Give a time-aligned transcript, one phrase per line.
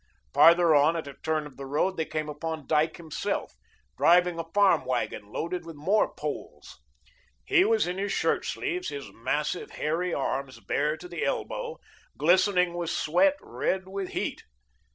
[0.33, 3.53] Farther on at a turn of the road, they came upon Dyke himself,
[3.97, 6.81] driving a farm wagon loaded with more poles.
[7.45, 11.77] He was in his shirt sleeves, his massive, hairy arms bare to the elbow,
[12.17, 14.41] glistening with sweat, red with heat.